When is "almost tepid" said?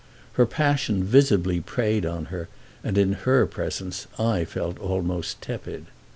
4.79-5.85